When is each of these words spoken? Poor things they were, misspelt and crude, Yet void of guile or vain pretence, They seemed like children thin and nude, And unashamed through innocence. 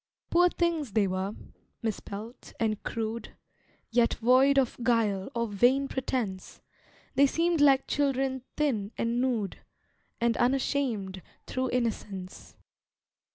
Poor 0.31 0.49
things 0.49 0.93
they 0.93 1.05
were, 1.05 1.35
misspelt 1.83 2.53
and 2.59 2.81
crude, 2.81 3.35
Yet 3.91 4.15
void 4.15 4.57
of 4.57 4.75
guile 4.81 5.29
or 5.35 5.45
vain 5.45 5.87
pretence, 5.87 6.59
They 7.13 7.27
seemed 7.27 7.61
like 7.61 7.85
children 7.85 8.41
thin 8.57 8.91
and 8.97 9.21
nude, 9.21 9.59
And 10.19 10.35
unashamed 10.37 11.21
through 11.45 11.69
innocence. 11.69 12.57